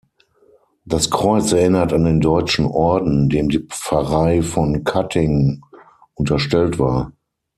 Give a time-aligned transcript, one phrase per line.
[0.83, 5.61] Das Kreuz erinnert an den Deutschen Orden dem die Pfarrei von Cutting
[6.15, 7.11] unterstellt war.